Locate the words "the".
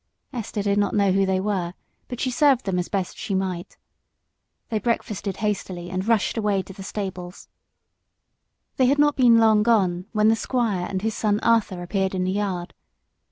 6.73-6.81, 10.29-10.35, 12.23-12.31